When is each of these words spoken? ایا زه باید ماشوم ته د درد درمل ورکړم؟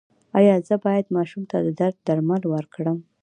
ایا 0.37 0.55
زه 0.67 0.75
باید 0.85 1.13
ماشوم 1.17 1.43
ته 1.51 1.57
د 1.65 1.67
درد 1.79 1.97
درمل 2.07 2.43
ورکړم؟ 2.49 2.97